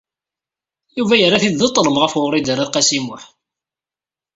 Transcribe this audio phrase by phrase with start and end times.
[0.97, 3.23] Yuba yerra-t-id d ṭṭlem ɣef Wrida n At Qasi Muḥ.